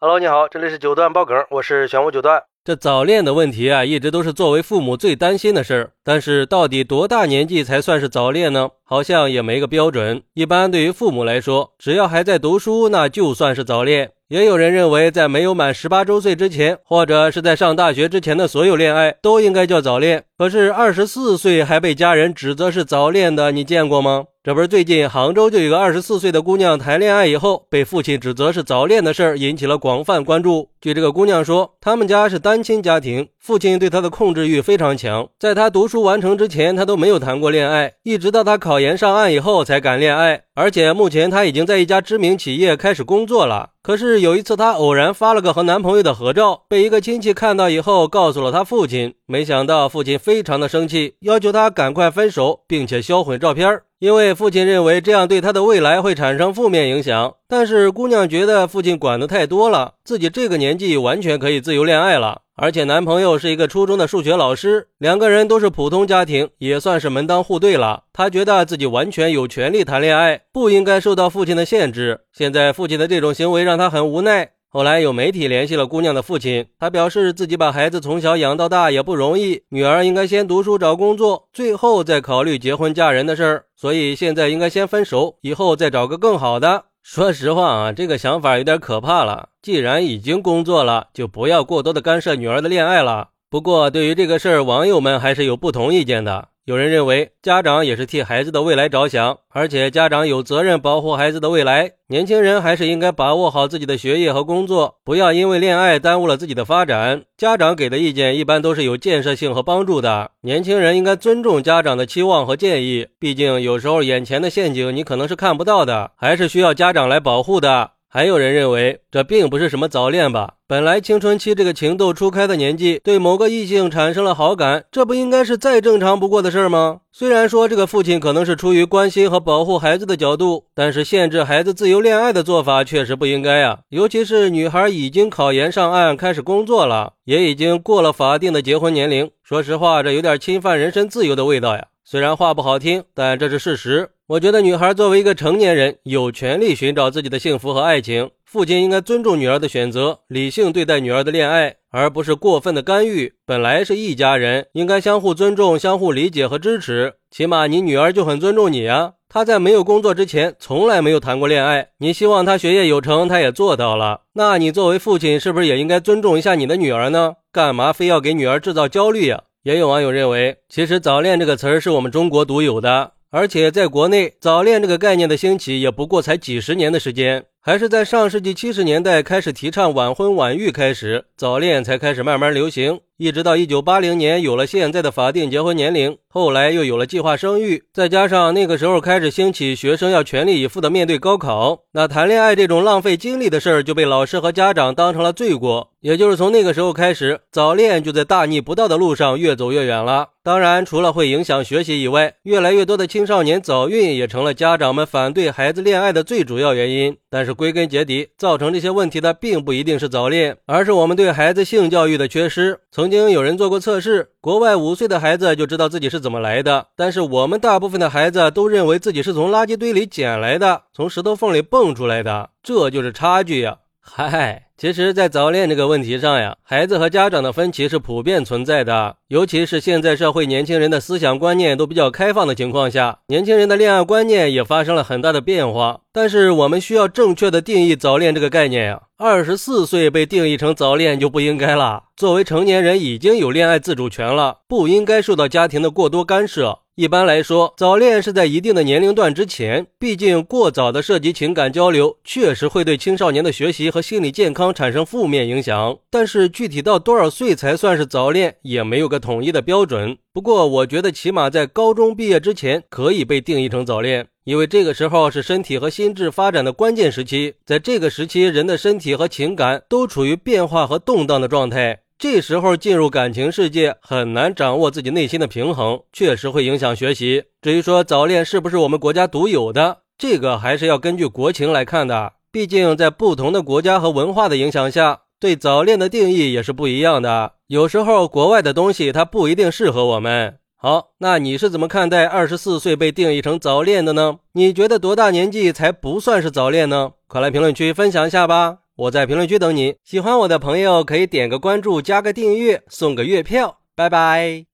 [0.00, 2.40] Hello，你好，这里是九段爆梗，我是玄武九段。
[2.62, 5.90] 这早恋的问题啊，一直都是作为父母最担心的事儿。
[6.04, 8.70] 但是到底多大年纪才算是早恋呢？
[8.84, 10.22] 好像也没个标准。
[10.34, 14.12] 一般对于父母来说，只要还在读书，那就算是早恋。
[14.28, 20.24] 也有人认为，在没有满十八周岁之前，或者是在上大学之前的所有恋爱，都应该叫早恋。
[20.36, 24.26] 可是二十四岁还被家人指责是早恋的，你见过吗？
[24.44, 30.70] 这不是最近杭州就有个二十四岁的姑娘谈恋爱以后被父亲指责是早恋的事儿，引起了广泛关注。
[30.80, 40.42] 据这个姑娘说，他们家是单亲家庭，父亲对她的控制欲非常强，在她读书完成之前，她都没有谈过恋爱，一直到她考研上岸以后才敢恋爱。
[40.54, 43.70] 而且目前她已经在一家知名企业开始工作了。
[43.82, 49.14] 可是有一次，她偶然发了个和男朋友的合照，被一个亲戚看到以后，告诉了她父亲。
[49.26, 53.80] 没想到父亲非常的生气，要求她赶快分手，并且销毁照片。
[53.98, 62.42] 因为父亲认为这样对她的未来会产生负面影响，但是姑娘觉得父亲管的太多了，自己这个年纪完全可以自由恋爱了。
[62.60, 68.02] 而且男朋友是一个初中的数学老师，两个人都是普通家庭，也算是门当户对了。
[68.12, 72.22] 她觉得自己完全有权利谈恋爱，不应该受到父亲的限制。
[72.32, 74.50] 现在父亲的这种行为让她很无奈。
[74.70, 86.84] 后来有媒体联系了姑娘的父亲，他表示自己把孩子从小养到大也不容易，女儿应该先读书找工作，最后再考虑结婚嫁人的事儿，所以现在应该先分手，以后再找个更好的。
[87.10, 89.48] 说实话啊，这个想法有点可怕了。
[89.62, 93.30] 既然已经工作了，就不要过多的干涉女儿的恋爱了。
[93.48, 96.48] 不过对于这个事儿，网友们还是有不同意见的。
[96.68, 101.92] 有人认为，家长也是替孩子的未来着想，而且家长有责任保护孩子的未来。
[102.08, 107.22] 年轻人还是应该把握好自己的学业和工作，不要因为恋爱耽误了自己的发展。
[107.38, 113.06] 家长给的意见一般都是有建设性和帮助的，年轻人应该尊重家长的期望和建议。
[113.18, 117.92] 毕竟有时候眼前的陷阱你可能是看不到的，还是需要家长来保护的。
[118.10, 120.54] 还有人认为，这并不是什么早恋吧？
[120.66, 127.00] 本来青春期这个情窦初开的年纪，对某个异性产生了好感，这不应该是再正常不过的事儿吗？
[127.12, 133.80] 虽然说这个父亲可能是出于关心和保护孩子的角度，但是限制孩子自由恋爱的做法确实不应该啊！
[133.90, 139.30] 尤其是女孩已经考研上岸，开始工作了，也已经过了法定的结婚年龄。
[139.42, 141.88] 说实话，这有点侵犯人身自由的味道呀。
[142.10, 144.08] 虽然话不好听，但这是事实。
[144.28, 148.30] 我觉得女孩作为一个成年人，有权利寻找自己的幸福和爱情。
[148.46, 153.34] 父亲应该尊重女儿的选择，理性对待女儿的恋爱，而不是过分的干预。
[153.44, 157.12] 本来是一家人，应该相互尊重、相互理解和支持。
[157.30, 159.12] 起码你女儿就很尊重你啊。
[159.28, 161.88] 她在没有工作之前，从来没有谈过恋爱。
[161.98, 164.22] 你希望她学业有成，她也做到了。
[164.32, 167.34] 那你作为父亲，是不是也应该尊重一下你的女儿呢？
[167.52, 169.42] 干嘛非要给女儿制造焦虑呀？
[169.68, 183.00] 也有网友认为，其实“早恋”这个词儿是我们中国独有的，而且在国内，“早恋”这个概念的兴起也不过才几十年的时间，还是在上世纪七十年代开始提倡晚婚晚育开始，早恋才开始慢慢流行。
[183.20, 195.90] 一直到一九八零年有了现在的法定结婚年龄，后来又有了计划生育，再加上那个时候开始兴起学生要全力以赴的面对高考，那谈恋爱这种浪费精力的事儿就被老师和家长当成了罪过。
[196.00, 200.28] 也就是从那个时候开始，早恋就在大逆不道的路上越走越远了。
[200.44, 207.16] 当然，除了会影响学习以外，越来越多的青少年早孕也成了家长们反对孩子恋爱的最主要原因。
[207.28, 212.78] 但是归根结底，造成这些问题的并不一定是早恋，而是我们对孩子性教育的缺失。
[212.92, 223.78] 从曾经有人做过测试，国外五岁的孩子就知道自己是怎么来的，但是我们大部分的孩子都认为自己是从垃圾堆里捡来的，从石头缝里蹦出来的，这就是差距呀！
[224.02, 224.67] 嗨。
[224.80, 229.16] 其实，在早恋这个问题上呀，孩子和家长的分歧是普遍存在的。
[229.26, 236.02] 尤其是现在社会年轻人的思想观念都比较开放的情况下，年轻人的恋爱观念也发生了很大的变化。
[236.12, 239.02] 但是，我们需要正确的定义早恋这个概念呀。
[239.16, 242.04] 二十四岁被定义成早恋就不应该了。
[242.16, 246.78] 作为成年人，已经有恋爱自主权了，不应该受到家庭的过多干涉。
[246.98, 255.96] 一般来说，早恋是在一定的年龄段之前，毕竟过早的涉及情感交流，确实会对青少年的学习和心理健康产生负面影响。
[256.10, 260.18] 但是具体到多少岁才算是早恋，也没有个统一的标准。
[260.32, 272.00] 不过我觉得，起码在高中毕业之前，可以被定义成早恋，因为这个时候是身体和心智发展的关键时期，在这个时期，人的身体和情感都处于变化和动荡的状态。
[272.18, 277.44] 这时候进入感情世界很难掌握自己内心的平衡，确实会影响学习。
[277.62, 282.32] 至于说早恋是不是我们国家独有的，这个还是要根据国情来看的。
[282.50, 287.52] 毕竟在不同的国家和文化的影响下，对早恋的定义也是不一样的。
[287.68, 290.56] 有时候国外的东西它不一定适合我们。
[290.76, 294.38] 好，那你是怎么看待二十四岁被定义成早恋的呢？
[294.54, 297.12] 你觉得多大年纪才不算是早恋呢？
[297.28, 298.78] 快来评论区分享一下吧。
[298.98, 299.96] 我在评论区等你。
[300.04, 303.80] 喜欢我的朋友可以点个关注，加个订阅，送个月票。
[303.94, 304.67] 拜拜。